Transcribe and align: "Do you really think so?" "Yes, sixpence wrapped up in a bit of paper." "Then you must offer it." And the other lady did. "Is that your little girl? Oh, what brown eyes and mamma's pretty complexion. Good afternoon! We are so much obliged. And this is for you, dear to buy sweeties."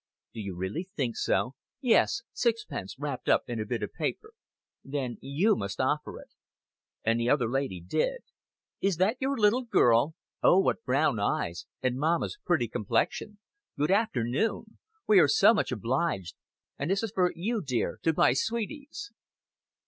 "Do 0.33 0.41
you 0.41 0.55
really 0.55 0.89
think 0.95 1.15
so?" 1.15 1.53
"Yes, 1.79 2.23
sixpence 2.33 2.95
wrapped 2.97 3.29
up 3.29 3.43
in 3.45 3.59
a 3.59 3.67
bit 3.67 3.83
of 3.83 3.93
paper." 3.93 4.33
"Then 4.83 5.19
you 5.21 5.55
must 5.55 5.79
offer 5.79 6.17
it." 6.19 6.29
And 7.05 7.19
the 7.19 7.29
other 7.29 7.47
lady 7.47 7.79
did. 7.79 8.23
"Is 8.81 8.97
that 8.97 9.17
your 9.19 9.37
little 9.37 9.63
girl? 9.63 10.15
Oh, 10.41 10.57
what 10.59 10.83
brown 10.85 11.19
eyes 11.19 11.67
and 11.83 11.97
mamma's 11.99 12.39
pretty 12.43 12.67
complexion. 12.67 13.37
Good 13.77 13.91
afternoon! 13.91 14.79
We 15.05 15.19
are 15.19 15.27
so 15.27 15.53
much 15.53 15.71
obliged. 15.71 16.33
And 16.79 16.89
this 16.89 17.03
is 17.03 17.11
for 17.13 17.31
you, 17.35 17.61
dear 17.61 17.99
to 18.01 18.11
buy 18.11 18.33
sweeties." 18.33 19.11